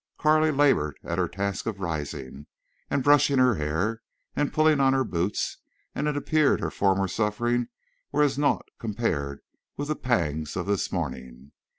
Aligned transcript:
Carley 0.17 0.49
labored 0.49 0.97
at 1.03 1.19
her 1.19 1.27
task 1.27 1.67
of 1.67 1.79
rising, 1.79 2.47
and 2.89 3.03
brushing 3.03 3.37
her 3.37 3.53
hair, 3.57 4.01
and 4.35 4.51
pulling 4.51 4.79
on 4.79 4.93
her 4.93 5.03
boots; 5.03 5.59
and 5.93 6.07
it 6.07 6.17
appeared 6.17 6.59
her 6.59 6.71
former 6.71 7.07
sufferings 7.07 7.67
were 8.11 8.23
as 8.23 8.35
naught 8.35 8.65
compared 8.79 9.41
with 9.77 9.89
the 9.89 9.95
pangs 9.95 10.55
of 10.55 10.65
this 10.65 10.91
morning. 10.91 11.51